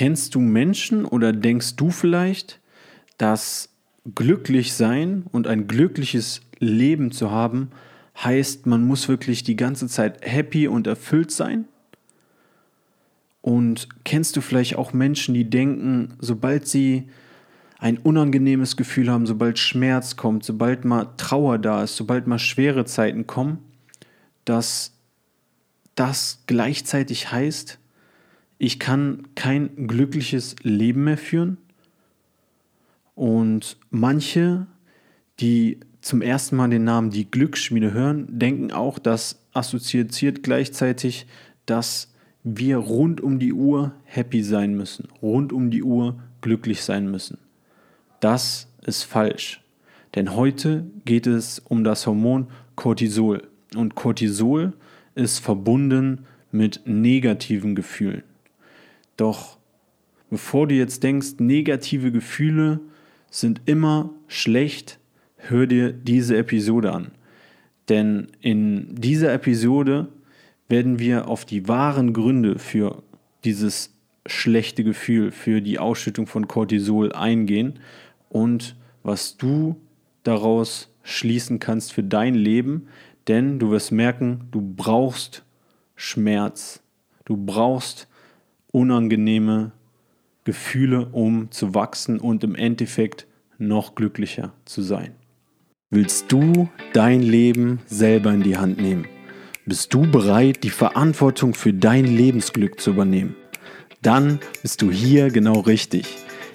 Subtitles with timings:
[0.00, 2.58] Kennst du Menschen oder denkst du vielleicht,
[3.18, 3.68] dass
[4.14, 7.70] glücklich sein und ein glückliches Leben zu haben
[8.16, 11.66] heißt, man muss wirklich die ganze Zeit happy und erfüllt sein?
[13.42, 17.10] Und kennst du vielleicht auch Menschen, die denken, sobald sie
[17.78, 22.86] ein unangenehmes Gefühl haben, sobald Schmerz kommt, sobald mal Trauer da ist, sobald mal schwere
[22.86, 23.58] Zeiten kommen,
[24.46, 24.94] dass
[25.94, 27.79] das gleichzeitig heißt,
[28.60, 31.56] ich kann kein glückliches Leben mehr führen.
[33.14, 34.66] Und manche,
[35.40, 41.26] die zum ersten Mal den Namen die Glücksschmiede hören, denken auch, dass assoziiert gleichzeitig,
[41.64, 42.12] dass
[42.44, 47.38] wir rund um die Uhr happy sein müssen, rund um die Uhr glücklich sein müssen.
[48.20, 49.62] Das ist falsch.
[50.14, 53.48] Denn heute geht es um das Hormon Cortisol.
[53.74, 54.74] Und Cortisol
[55.14, 58.22] ist verbunden mit negativen Gefühlen.
[59.20, 59.58] Doch
[60.30, 62.80] bevor du jetzt denkst, negative Gefühle
[63.28, 64.98] sind immer schlecht,
[65.36, 67.10] hör dir diese Episode an.
[67.90, 70.08] Denn in dieser Episode
[70.70, 73.02] werden wir auf die wahren Gründe für
[73.44, 73.92] dieses
[74.24, 77.78] schlechte Gefühl, für die Ausschüttung von Cortisol eingehen
[78.30, 79.76] und was du
[80.22, 82.86] daraus schließen kannst für dein Leben,
[83.28, 85.44] denn du wirst merken, du brauchst
[85.94, 86.80] Schmerz,
[87.26, 88.06] du brauchst
[88.72, 89.72] unangenehme
[90.44, 93.26] Gefühle, um zu wachsen und im Endeffekt
[93.58, 95.14] noch glücklicher zu sein.
[95.90, 99.06] Willst du dein Leben selber in die Hand nehmen?
[99.66, 103.36] Bist du bereit, die Verantwortung für dein Lebensglück zu übernehmen?
[104.02, 106.06] Dann bist du hier genau richtig.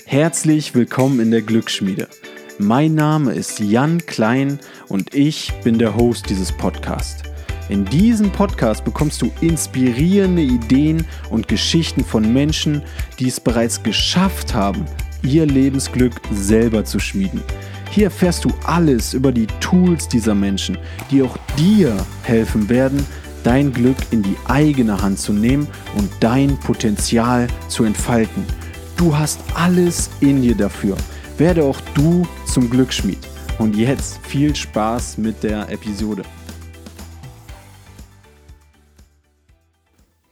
[0.05, 2.07] Herzlich willkommen in der Glücksschmiede.
[2.57, 7.34] Mein Name ist Jan Klein und ich bin der Host dieses Podcasts.
[7.69, 12.81] In diesem Podcast bekommst du inspirierende Ideen und Geschichten von Menschen,
[13.19, 14.85] die es bereits geschafft haben,
[15.23, 17.41] ihr Lebensglück selber zu schmieden.
[17.91, 20.77] Hier erfährst du alles über die Tools dieser Menschen,
[21.09, 23.05] die auch dir helfen werden,
[23.43, 28.43] dein Glück in die eigene Hand zu nehmen und dein Potenzial zu entfalten.
[28.97, 30.95] Du hast alles in dir dafür
[31.37, 33.19] werde auch du zum Glücksschmied.
[33.59, 36.23] Und jetzt viel Spaß mit der Episode.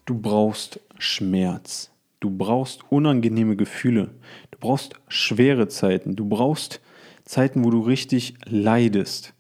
[0.05, 1.91] Du brauchst Schmerz.
[2.19, 4.11] Du brauchst unangenehme Gefühle.
[4.51, 6.15] Du brauchst schwere Zeiten.
[6.15, 6.81] Du brauchst
[7.23, 9.33] Zeiten, wo du richtig leidest.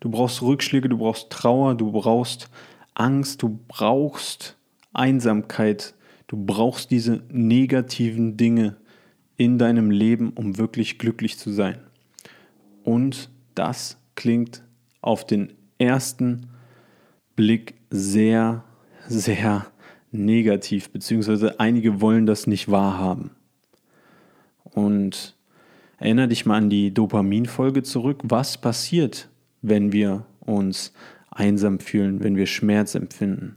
[0.00, 2.50] Du brauchst Rückschläge, du brauchst Trauer, du brauchst
[2.94, 4.56] Angst, du brauchst
[4.92, 5.94] Einsamkeit.
[6.26, 8.76] Du brauchst diese negativen Dinge
[9.36, 11.78] in deinem Leben, um wirklich glücklich zu sein.
[12.82, 14.62] Und das klingt
[15.00, 16.48] auf den ersten
[17.36, 18.64] Blick sehr,
[19.06, 19.66] sehr
[20.10, 23.30] negativ, beziehungsweise einige wollen das nicht wahrhaben.
[24.64, 25.36] Und
[25.98, 28.20] erinnere dich mal an die Dopaminfolge zurück.
[28.24, 29.28] Was passiert,
[29.62, 30.92] wenn wir uns
[31.30, 33.56] einsam fühlen, wenn wir Schmerz empfinden,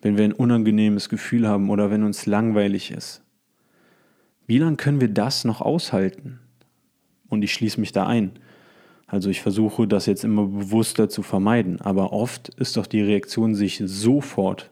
[0.00, 3.22] wenn wir ein unangenehmes Gefühl haben oder wenn uns langweilig ist?
[4.46, 6.40] Wie lange können wir das noch aushalten?
[7.28, 8.32] Und ich schließe mich da ein.
[9.06, 13.54] Also ich versuche das jetzt immer bewusster zu vermeiden, aber oft ist doch die Reaktion,
[13.54, 14.70] sich sofort,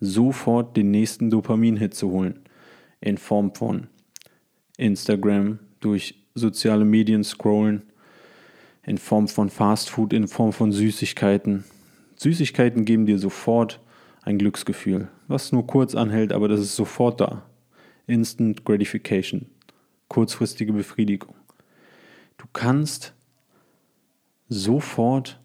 [0.00, 2.40] sofort den nächsten Dopamin-Hit zu holen.
[3.00, 3.86] In Form von
[4.76, 7.82] Instagram, durch soziale Medien scrollen,
[8.82, 11.64] in Form von Fastfood, in Form von Süßigkeiten.
[12.16, 13.80] Süßigkeiten geben dir sofort
[14.22, 17.42] ein Glücksgefühl, was nur kurz anhält, aber das ist sofort da.
[18.06, 19.46] Instant Gratification,
[20.08, 21.34] kurzfristige Befriedigung.
[22.36, 23.14] Du kannst
[24.48, 25.38] sofort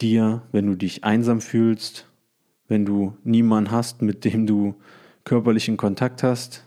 [0.00, 2.06] dir, wenn du dich einsam fühlst,
[2.72, 4.74] wenn du niemanden hast, mit dem du
[5.24, 6.64] körperlichen Kontakt hast,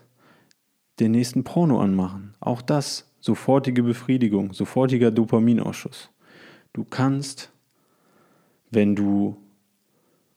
[1.00, 2.36] den nächsten Porno anmachen.
[2.40, 6.12] Auch das, sofortige Befriedigung, sofortiger Dopaminausschuss.
[6.74, 7.52] Du kannst,
[8.70, 9.38] wenn du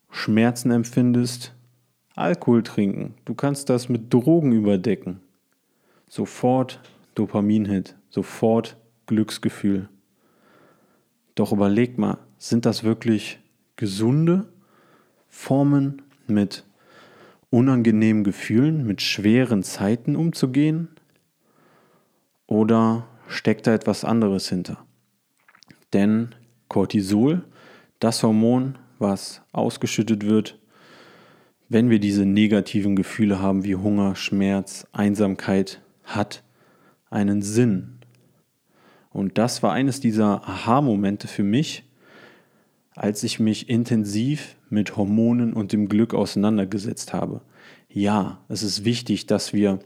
[0.09, 1.55] Schmerzen empfindest,
[2.15, 3.12] Alkohol trinken.
[3.27, 5.21] Du kannst das mit Drogen überdecken.
[6.09, 6.81] Sofort
[7.14, 9.91] Dopaminhit, sofort Glücksgefühl.
[11.35, 13.38] Doch überleg mal, sind das wirklich
[13.76, 14.47] gesunde
[15.40, 16.64] Formen mit
[17.49, 20.88] unangenehmen Gefühlen, mit schweren Zeiten umzugehen?
[22.49, 24.85] Oder steckt da etwas anderes hinter?
[25.93, 26.35] Denn
[26.67, 27.44] Cortisol,
[28.00, 30.58] das Hormon, was ausgeschüttet wird,
[31.69, 36.43] wenn wir diese negativen Gefühle haben wie Hunger, Schmerz, Einsamkeit, hat
[37.11, 38.00] einen Sinn.
[39.11, 41.88] Und das war eines dieser Aha-Momente für mich,
[42.99, 47.43] als ich mich intensiv mit Hormonen und dem Glück auseinandergesetzt habe.
[47.89, 49.79] Ja, es ist wichtig, dass wir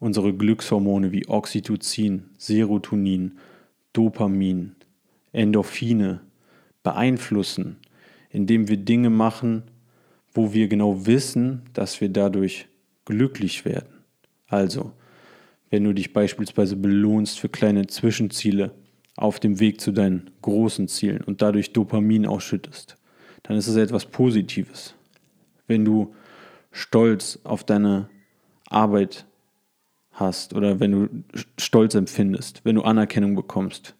[0.00, 3.38] unsere Glückshormone wie Oxytocin, Serotonin,
[3.92, 4.74] Dopamin,
[5.32, 6.20] Endorphine
[6.82, 7.76] beeinflussen,
[8.30, 9.62] indem wir Dinge machen,
[10.34, 12.66] wo wir genau wissen, dass wir dadurch
[13.04, 14.02] glücklich werden.
[14.48, 14.90] Also,
[15.70, 18.72] wenn du dich beispielsweise belohnst für kleine Zwischenziele
[19.16, 22.96] auf dem Weg zu deinen großen Zielen und dadurch Dopamin ausschüttest,
[23.42, 24.94] dann ist es etwas Positives.
[25.66, 26.14] Wenn du
[26.70, 28.08] Stolz auf deine
[28.68, 29.24] Arbeit
[30.12, 31.08] hast oder wenn du
[31.58, 33.94] Stolz empfindest, wenn du Anerkennung bekommst,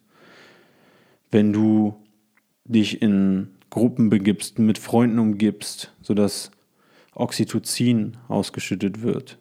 [1.31, 1.95] wenn du
[2.65, 6.51] dich in Gruppen begibst, mit Freunden umgibst, sodass
[7.15, 9.39] Oxytocin ausgeschüttet wird,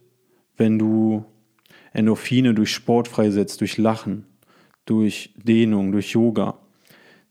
[0.56, 1.24] wenn du
[1.92, 4.24] Endorphine durch Sport freisetzt, durch Lachen,
[4.86, 6.58] durch Dehnung, durch Yoga,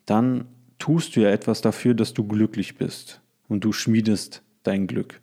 [0.06, 0.46] dann
[0.78, 5.22] tust du ja etwas dafür, dass du glücklich bist und du schmiedest dein Glück.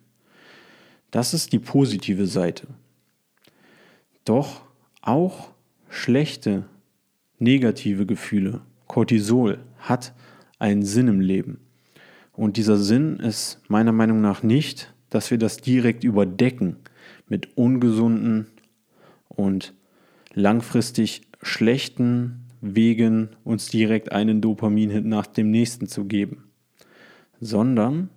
[1.11, 2.67] Das ist die positive Seite.
[4.25, 4.61] Doch
[5.01, 5.51] auch
[5.89, 6.65] schlechte,
[7.39, 10.13] negative Gefühle, Cortisol, hat
[10.59, 11.59] einen Sinn im Leben.
[12.31, 16.77] Und dieser Sinn ist meiner Meinung nach nicht, dass wir das direkt überdecken
[17.27, 18.47] mit ungesunden
[19.27, 19.73] und
[20.33, 26.45] langfristig schlechten Wegen, uns direkt einen Dopamin nach dem nächsten zu geben,
[27.41, 28.09] sondern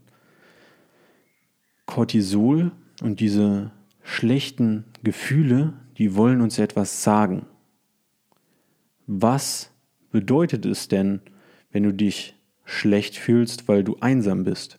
[1.84, 7.46] Cortisol und diese schlechten Gefühle, die wollen uns etwas sagen.
[9.08, 9.72] Was
[10.12, 11.20] bedeutet es denn,
[11.72, 14.78] wenn du dich schlecht fühlst, weil du einsam bist?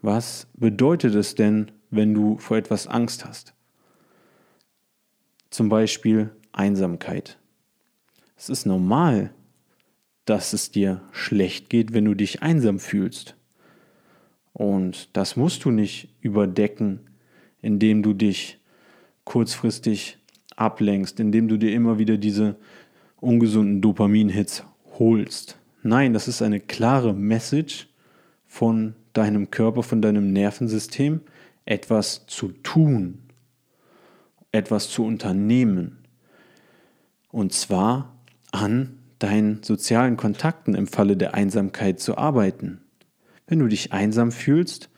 [0.00, 3.54] Was bedeutet es denn, wenn du vor etwas Angst hast?
[5.50, 7.38] Zum Beispiel Einsamkeit.
[8.36, 9.32] Es ist normal,
[10.24, 13.36] dass es dir schlecht geht, wenn du dich einsam fühlst.
[14.52, 17.00] Und das musst du nicht überdecken,
[17.60, 18.58] indem du dich
[19.24, 20.18] kurzfristig
[20.56, 22.56] ablenkst, indem du dir immer wieder diese
[23.20, 24.64] ungesunden Dopamin-Hits
[24.98, 25.58] holst.
[25.82, 27.88] Nein, das ist eine klare Message
[28.46, 31.20] von deinem Körper, von deinem Nervensystem,
[31.64, 33.18] etwas zu tun,
[34.52, 36.03] etwas zu unternehmen.
[37.34, 38.14] Und zwar
[38.52, 42.80] an deinen sozialen Kontakten im Falle der Einsamkeit zu arbeiten.
[43.48, 44.88] Wenn du dich einsam fühlst,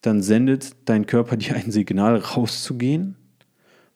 [0.00, 3.16] dann sendet dein Körper dir ein Signal, rauszugehen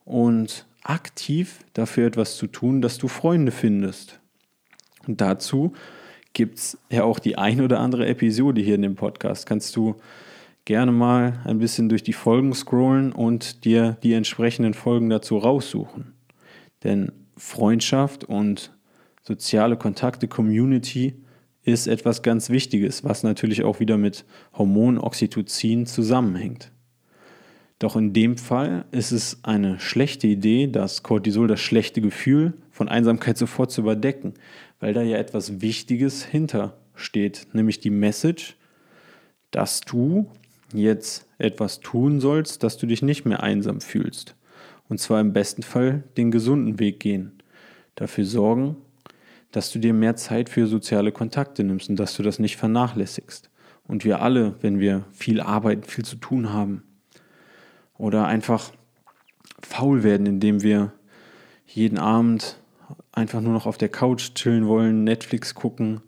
[0.04, 4.18] und aktiv dafür etwas zu tun, dass du Freunde findest.
[5.06, 5.72] Und dazu
[6.32, 9.46] gibt es ja auch die ein oder andere Episode hier in dem Podcast.
[9.46, 9.94] Kannst du
[10.64, 16.14] gerne mal ein bisschen durch die Folgen scrollen und dir die entsprechenden Folgen dazu raussuchen.
[16.82, 18.72] Denn Freundschaft und
[19.22, 21.14] soziale Kontakte, Community
[21.64, 26.70] ist etwas ganz Wichtiges, was natürlich auch wieder mit Hormon Oxytocin zusammenhängt.
[27.78, 32.88] Doch in dem Fall ist es eine schlechte Idee, das Cortisol, das schlechte Gefühl von
[32.88, 34.34] Einsamkeit sofort zu überdecken,
[34.80, 38.56] weil da ja etwas Wichtiges hintersteht, nämlich die Message,
[39.50, 40.30] dass du
[40.72, 44.34] jetzt etwas tun sollst, dass du dich nicht mehr einsam fühlst.
[44.88, 47.32] Und zwar im besten Fall den gesunden Weg gehen.
[47.94, 48.76] Dafür sorgen,
[49.52, 53.50] dass du dir mehr Zeit für soziale Kontakte nimmst und dass du das nicht vernachlässigst.
[53.86, 56.82] Und wir alle, wenn wir viel arbeiten, viel zu tun haben
[57.96, 58.72] oder einfach
[59.62, 60.92] faul werden, indem wir
[61.66, 62.58] jeden Abend
[63.12, 66.00] einfach nur noch auf der Couch chillen wollen, Netflix gucken,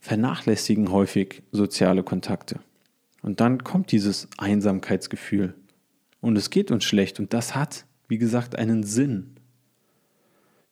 [0.00, 2.60] vernachlässigen häufig soziale Kontakte.
[3.22, 5.54] Und dann kommt dieses Einsamkeitsgefühl.
[6.26, 7.20] Und es geht uns schlecht.
[7.20, 9.36] Und das hat, wie gesagt, einen Sinn.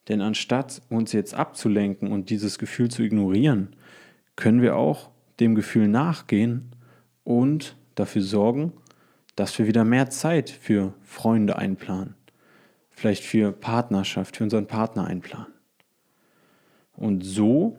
[0.08, 3.76] Denn anstatt uns jetzt abzulenken und dieses Gefühl zu ignorieren,
[4.34, 6.75] können wir auch dem Gefühl nachgehen
[7.23, 8.73] und dafür sorgen,
[9.37, 12.16] dass wir wieder mehr Zeit für Freunde einplanen.
[12.90, 15.54] Vielleicht für Partnerschaft, für unseren Partner einplanen.
[16.96, 17.78] Und so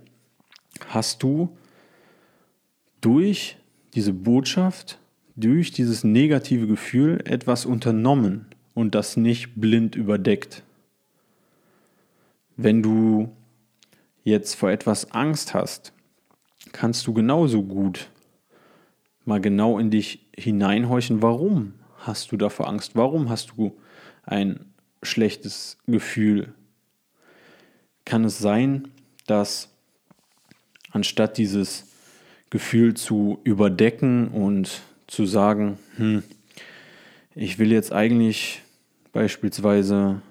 [0.88, 1.58] hast du
[3.01, 3.58] durch
[3.96, 4.98] diese Botschaft,
[5.36, 10.63] durch dieses negative Gefühl etwas unternommen und das nicht blind überdeckt.
[12.58, 13.36] Wenn du
[14.24, 15.94] jetzt vor etwas Angst hast,
[16.72, 18.10] kannst du genauso gut
[19.25, 22.96] mal genau in dich hineinhorchen, warum hast du davor Angst?
[22.96, 23.75] Warum hast du
[24.24, 26.54] ein schlechtes Gefühl?
[28.06, 28.88] Kann es sein,
[29.25, 29.70] dass
[30.92, 31.88] anstatt dieses
[32.51, 36.24] Gefühl zu überdecken und zu sagen, hm,
[37.35, 38.62] ich will jetzt eigentlich
[39.12, 40.21] beispielsweise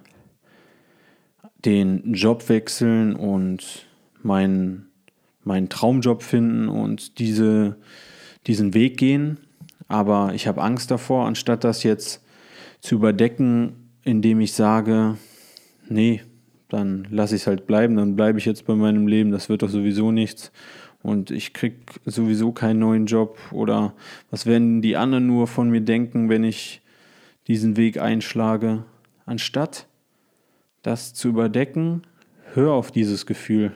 [1.64, 3.86] den Job wechseln und
[4.22, 4.88] meinen,
[5.42, 7.76] meinen Traumjob finden und diese,
[8.46, 9.38] diesen Weg gehen,
[9.86, 12.24] Aber ich habe Angst davor, anstatt das jetzt
[12.80, 15.16] zu überdecken, indem ich sage,
[15.88, 16.22] nee,
[16.68, 19.62] dann lasse ich es halt bleiben, dann bleibe ich jetzt bei meinem Leben, das wird
[19.62, 20.52] doch sowieso nichts
[21.04, 23.92] und ich kriege sowieso keinen neuen Job oder
[24.30, 26.80] was werden die anderen nur von mir denken, wenn ich
[27.46, 28.84] diesen Weg einschlage.
[29.26, 29.86] Anstatt
[30.80, 32.06] das zu überdecken,
[32.54, 33.74] hör auf dieses Gefühl.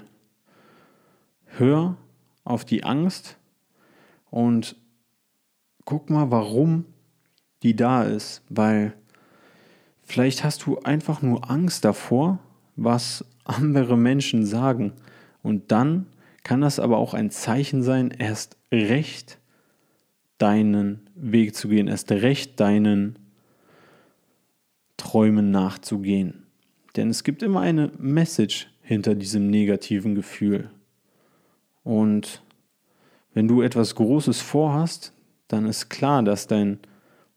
[1.44, 1.98] Hör
[2.44, 3.36] auf die Angst
[4.30, 4.74] und
[5.84, 6.86] guck mal, warum
[7.62, 8.94] die da ist, weil
[10.02, 12.38] vielleicht hast du einfach nur Angst davor,
[12.74, 14.94] was andere Menschen sagen.
[15.42, 16.06] Und dann
[16.48, 19.38] kann das aber auch ein Zeichen sein, erst recht
[20.38, 23.18] deinen Weg zu gehen, erst recht deinen
[24.96, 26.46] Träumen nachzugehen.
[26.96, 30.70] Denn es gibt immer eine Message hinter diesem negativen Gefühl.
[31.84, 32.42] Und
[33.34, 35.12] wenn du etwas Großes vorhast,
[35.48, 36.78] dann ist klar, dass dein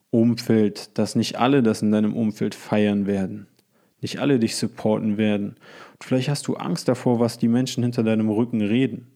[0.08, 3.46] Umfeld, dass nicht alle das in deinem Umfeld feiern werden.
[4.02, 5.50] Nicht alle dich supporten werden.
[5.92, 9.06] Und vielleicht hast du Angst davor, was die Menschen hinter deinem Rücken reden.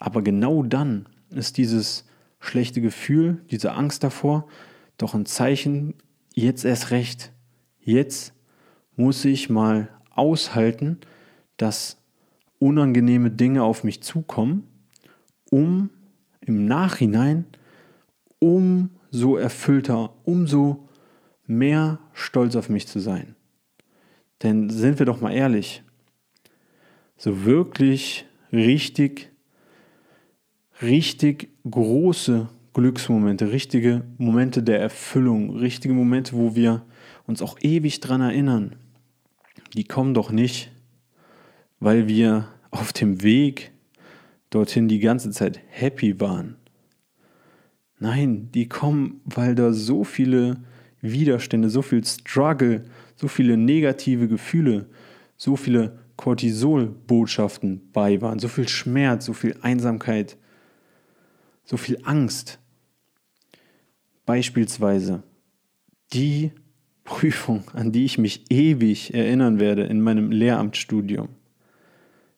[0.00, 2.04] Aber genau dann ist dieses
[2.40, 4.48] schlechte Gefühl, diese Angst davor,
[4.96, 5.94] doch ein Zeichen,
[6.34, 7.32] jetzt erst recht.
[7.80, 8.32] Jetzt
[8.96, 10.98] muss ich mal aushalten,
[11.56, 12.02] dass
[12.58, 14.64] unangenehme Dinge auf mich zukommen,
[15.50, 15.90] um
[16.40, 17.44] im Nachhinein
[18.38, 20.88] umso erfüllter, umso
[21.46, 23.34] mehr stolz auf mich zu sein.
[24.42, 25.82] Denn sind wir doch mal ehrlich,
[27.16, 29.30] so wirklich richtig,
[30.80, 36.86] richtig große Glücksmomente, richtige Momente der Erfüllung, richtige Momente, wo wir
[37.26, 38.76] uns auch ewig dran erinnern,
[39.74, 40.70] die kommen doch nicht,
[41.80, 43.72] weil wir auf dem Weg
[44.50, 46.56] dorthin die ganze Zeit happy waren.
[47.98, 50.62] Nein, die kommen, weil da so viele
[51.00, 52.84] Widerstände, so viel Struggle,
[53.18, 54.86] so viele negative Gefühle,
[55.36, 60.36] so viele Cortisol-Botschaften bei waren, so viel Schmerz, so viel Einsamkeit,
[61.64, 62.58] so viel Angst.
[64.24, 65.22] Beispielsweise
[66.12, 66.52] die
[67.04, 71.28] Prüfung, an die ich mich ewig erinnern werde in meinem Lehramtsstudium.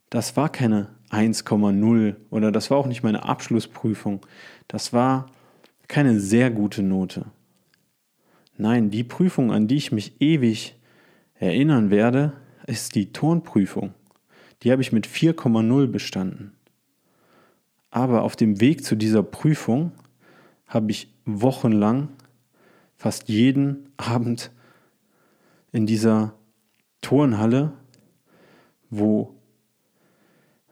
[0.09, 4.25] Das war keine 1,0 oder das war auch nicht meine Abschlussprüfung.
[4.69, 5.27] Das war
[5.89, 7.27] keine sehr gute Note.
[8.61, 10.77] Nein, die Prüfung, an die ich mich ewig
[11.35, 12.35] erinnern werde,
[12.67, 13.95] ist die Turnprüfung.
[14.63, 16.53] Die habe ich mit 4,0 bestanden.
[17.91, 19.93] Aber auf dem Weg zu dieser Prüfung
[20.67, 22.09] habe ich wochenlang,
[22.99, 24.51] fast jeden Abend
[25.73, 26.35] in dieser
[27.01, 27.73] Turnhalle,
[28.91, 29.35] wo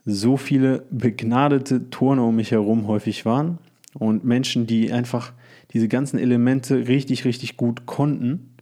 [0.05, 3.59] so viele begnadete Turner um mich herum häufig waren
[3.95, 5.33] und Menschen, die einfach
[5.73, 8.57] diese ganzen Elemente richtig, richtig gut konnten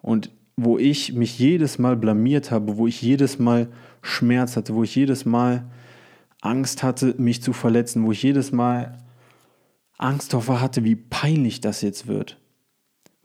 [0.00, 3.68] und wo ich mich jedes Mal blamiert habe, wo ich jedes Mal
[4.02, 5.70] Schmerz hatte, wo ich jedes Mal
[6.40, 8.98] Angst hatte, mich zu verletzen, wo ich jedes Mal
[9.96, 12.38] Angst davor hatte, wie peinlich das jetzt wird.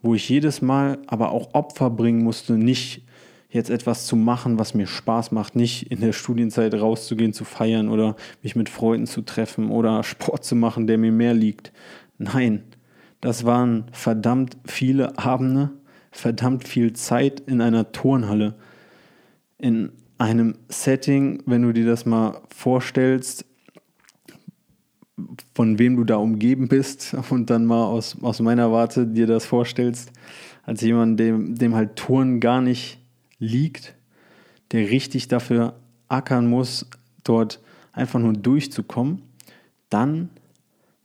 [0.01, 3.03] Wo ich jedes Mal aber auch Opfer bringen musste, nicht
[3.49, 7.89] jetzt etwas zu machen, was mir Spaß macht, nicht in der Studienzeit rauszugehen, zu feiern
[7.89, 11.71] oder mich mit Freunden zu treffen oder Sport zu machen, der mir mehr liegt.
[12.19, 12.63] Nein,
[13.21, 15.71] das waren verdammt viele Abende,
[16.11, 18.55] verdammt viel Zeit in einer Turnhalle.
[19.57, 23.45] In einem Setting, wenn du dir das mal vorstellst,
[25.55, 29.45] von wem du da umgeben bist und dann mal aus, aus meiner Warte dir das
[29.45, 30.11] vorstellst,
[30.63, 32.99] als jemand, dem, dem halt Touren gar nicht
[33.39, 33.95] liegt,
[34.71, 36.87] der richtig dafür ackern muss,
[37.23, 37.61] dort
[37.93, 39.23] einfach nur durchzukommen,
[39.89, 40.29] dann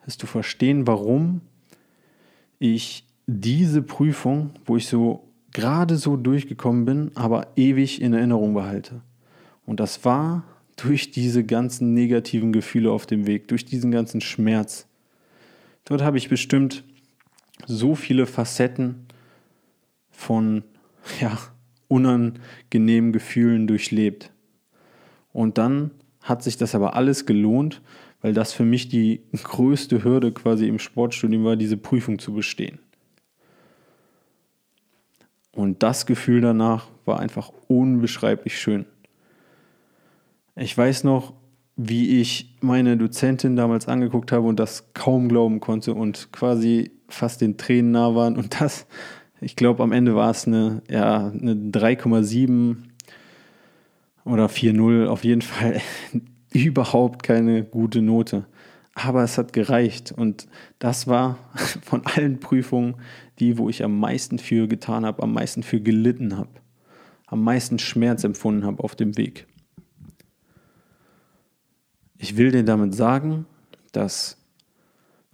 [0.05, 1.41] wirst du verstehen, warum
[2.63, 9.03] ich diese Prüfung, wo ich so gerade so durchgekommen bin, aber ewig in Erinnerung behalte.
[9.67, 10.45] Und das war
[10.77, 14.87] durch diese ganzen negativen Gefühle auf dem Weg, durch diesen ganzen Schmerz.
[15.85, 16.85] Dort habe ich bestimmt
[17.67, 19.07] so viele Facetten
[20.11, 20.63] von
[21.21, 21.37] ja,
[21.89, 24.33] unangenehmen Gefühlen durchlebt.
[25.33, 25.91] Und dann
[26.21, 27.83] hat sich das aber alles gelohnt,
[28.23, 32.79] weil das für mich die größte Hürde quasi im Sportstudium war, diese Prüfung zu bestehen.
[35.55, 38.87] Und das Gefühl danach war einfach unbeschreiblich schön.
[40.57, 41.35] Ich weiß noch,
[41.77, 47.41] wie ich meine Dozentin damals angeguckt habe und das kaum glauben konnte und quasi fast
[47.41, 48.37] den Tränen nah waren.
[48.37, 48.87] Und das,
[49.41, 52.77] ich glaube, am Ende war es eine, ja, eine 3,7
[54.25, 55.81] oder 4,0, auf jeden Fall
[56.67, 58.47] überhaupt keine gute Note.
[58.95, 60.13] Aber es hat gereicht.
[60.13, 60.47] Und
[60.79, 61.39] das war
[61.83, 62.97] von allen Prüfungen
[63.39, 66.51] die, wo ich am meisten für getan habe, am meisten für gelitten habe,
[67.27, 69.47] am meisten Schmerz empfunden habe auf dem Weg.
[72.19, 73.47] Ich will dir damit sagen,
[73.91, 74.37] dass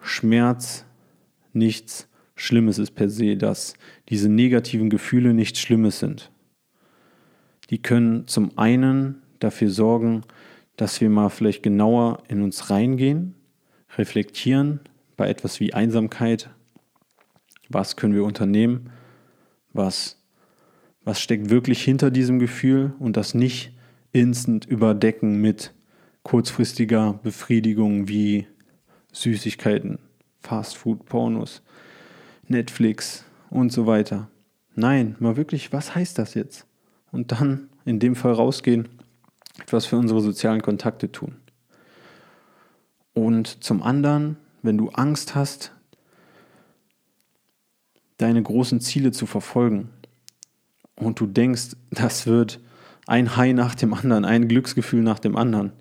[0.00, 0.86] Schmerz
[1.52, 3.74] nichts Schlimmes ist per se, dass
[4.08, 6.30] diese negativen Gefühle nichts Schlimmes sind.
[7.70, 10.22] Die können zum einen dafür sorgen,
[10.78, 13.34] dass wir mal vielleicht genauer in uns reingehen,
[13.96, 14.80] reflektieren
[15.16, 16.50] bei etwas wie Einsamkeit.
[17.68, 18.90] Was können wir unternehmen?
[19.72, 20.22] Was,
[21.04, 23.74] was steckt wirklich hinter diesem Gefühl und das nicht
[24.12, 25.74] instant überdecken mit
[26.22, 28.46] kurzfristiger Befriedigung wie
[29.12, 29.98] Süßigkeiten,
[30.40, 31.60] Fastfood, Pornos,
[32.46, 34.30] Netflix und so weiter.
[34.76, 36.66] Nein, mal wirklich, was heißt das jetzt?
[37.10, 38.88] Und dann in dem Fall rausgehen,
[39.58, 41.36] etwas für unsere sozialen Kontakte tun.
[43.14, 45.72] Und zum anderen, wenn du Angst hast,
[48.18, 49.90] deine großen Ziele zu verfolgen
[50.96, 52.60] und du denkst, das wird
[53.06, 55.72] ein High nach dem anderen, ein Glücksgefühl nach dem anderen,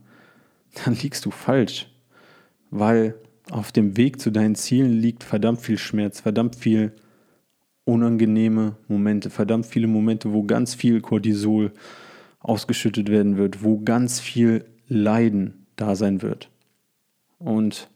[0.86, 1.92] dann liegst du falsch,
[2.70, 3.16] weil
[3.52, 6.94] auf dem Weg zu deinen Zielen liegt verdammt viel Schmerz, verdammt viel
[7.86, 11.72] unangenehme Momente, verdammt viele Momente, wo ganz viel Cortisol
[12.48, 16.50] ausgeschüttet werden wird, wo ganz viel Leiden da sein wird.
[17.40, 17.90] Und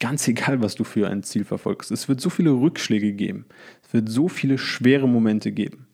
[0.00, 3.44] ganz egal, was du für ein Ziel verfolgst, es wird so viele Rückschläge geben,
[3.86, 5.86] es wird so viele schwere Momente geben.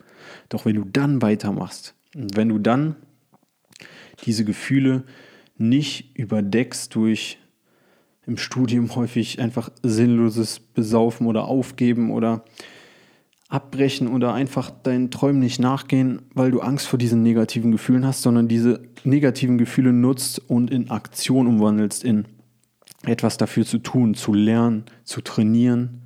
[0.48, 2.96] Doch wenn du dann weitermachst und wenn du dann
[4.24, 5.04] diese Gefühle
[5.58, 7.38] nicht überdeckst durch
[8.26, 12.44] im Studium häufig einfach sinnloses Besaufen oder Aufgeben oder
[13.48, 18.22] abbrechen oder einfach deinen Träumen nicht nachgehen, weil du Angst vor diesen negativen Gefühlen hast,
[18.22, 22.26] sondern diese negativen Gefühle nutzt und in Aktion umwandelst, in
[23.04, 26.02] etwas dafür zu tun, zu lernen, zu trainieren,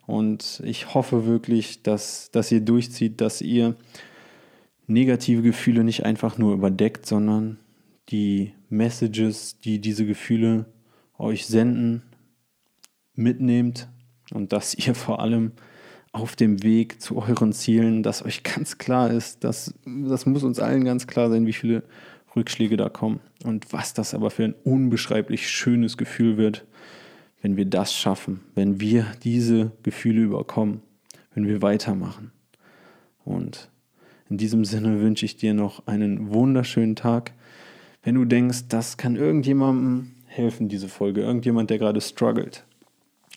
[0.07, 3.75] Und ich hoffe wirklich, dass, dass ihr durchzieht, dass ihr
[4.87, 7.59] negative Gefühle nicht einfach nur überdeckt, sondern
[8.11, 10.67] die Messages, die diese Gefühle
[11.19, 12.03] euch senden,
[13.15, 13.89] mitnehmt
[14.33, 15.53] und dass ihr vor allem
[16.13, 20.61] auf dem Weg zu euren Zielen, dass euch ganz klar ist, dass das muss uns
[20.61, 21.83] allen ganz klar sein, wie viele
[22.37, 26.67] Rückschläge da kommen und was das aber für ein unbeschreiblich schönes Gefühl wird,
[27.43, 30.83] wenn wir das schaffen, wenn wir diese Gefühle überkommen,
[31.35, 32.33] wenn wir weitermachen.
[33.25, 33.71] Und
[34.29, 37.33] in diesem Sinne wünsche ich dir noch einen wunderschönen Tag.
[38.03, 42.65] Wenn du denkst, das kann irgendjemandem helfen, diese Folge, irgendjemand, der gerade struggelt,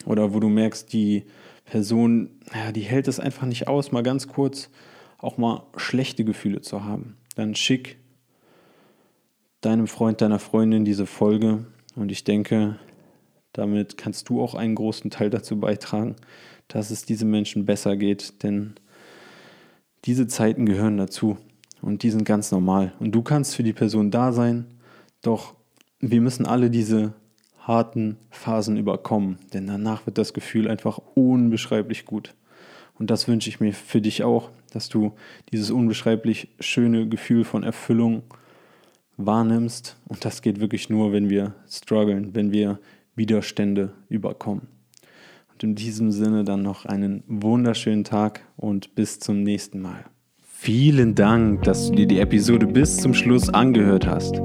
[0.06, 1.26] oder wo du merkst, die
[1.66, 4.70] Person, ja, die hält es einfach nicht aus, mal ganz kurz
[5.18, 7.98] auch mal schlechte Gefühle zu haben, dann schick
[9.62, 12.78] deinem Freund, deiner Freundin diese Folge und ich denke,
[13.54, 16.16] damit kannst du auch einen großen Teil dazu beitragen,
[16.68, 18.76] dass es diesen Menschen besser geht, denn
[20.06, 21.38] diese Zeiten gehören dazu
[21.82, 22.94] und die sind ganz normal.
[23.00, 24.66] Und du kannst für die Person da sein,
[25.22, 25.56] doch
[26.00, 27.14] wir müssen alle diese
[27.60, 32.34] harten Phasen überkommen, denn danach wird das Gefühl einfach unbeschreiblich gut.
[32.98, 35.14] Und das wünsche ich mir für dich auch, dass du
[35.52, 38.24] dieses unbeschreiblich schöne Gefühl von Erfüllung
[39.20, 39.98] wahrnimmst.
[40.08, 42.80] Und das geht wirklich nur, wenn wir strugglen, wenn wir
[43.16, 44.68] Widerstände überkommen.
[45.52, 50.06] Und in diesem Sinne dann noch einen wunderschönen Tag und bis zum nächsten Mal.
[50.62, 54.42] Vielen Dank, dass du dir die Episode bis zum Schluss angehört hast.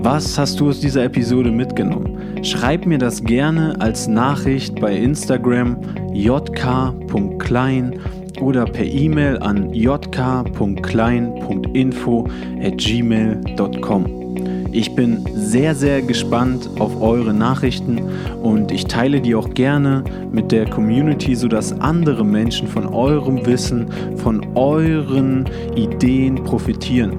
[0.00, 2.44] Was hast du aus dieser Episode mitgenommen?
[2.44, 5.80] Schreib mir das gerne als Nachricht bei Instagram
[6.12, 8.00] jk.klein
[8.42, 12.26] oder per E-Mail an jk.klein.info
[12.60, 14.06] at gmail.com.
[14.72, 18.00] Ich bin sehr, sehr gespannt auf eure Nachrichten
[18.42, 20.02] und ich teile die auch gerne
[20.32, 25.44] mit der Community, sodass andere Menschen von eurem Wissen, von euren
[25.76, 27.18] Ideen profitieren.